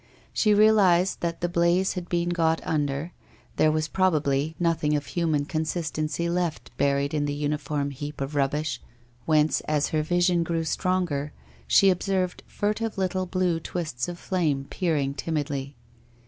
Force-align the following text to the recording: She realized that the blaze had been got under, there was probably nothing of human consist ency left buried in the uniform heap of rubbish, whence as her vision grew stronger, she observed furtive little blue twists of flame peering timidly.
She 0.33 0.51
realized 0.55 1.21
that 1.21 1.41
the 1.41 1.47
blaze 1.47 1.93
had 1.93 2.09
been 2.09 2.29
got 2.29 2.59
under, 2.65 3.13
there 3.57 3.71
was 3.71 3.87
probably 3.87 4.55
nothing 4.59 4.95
of 4.95 5.05
human 5.05 5.45
consist 5.45 5.95
ency 5.99 6.27
left 6.27 6.75
buried 6.75 7.13
in 7.13 7.25
the 7.25 7.35
uniform 7.35 7.91
heap 7.91 8.19
of 8.19 8.33
rubbish, 8.33 8.81
whence 9.27 9.61
as 9.67 9.89
her 9.89 10.01
vision 10.01 10.41
grew 10.43 10.63
stronger, 10.63 11.33
she 11.67 11.91
observed 11.91 12.41
furtive 12.47 12.97
little 12.97 13.27
blue 13.27 13.59
twists 13.59 14.07
of 14.07 14.17
flame 14.17 14.65
peering 14.71 15.13
timidly. 15.13 15.75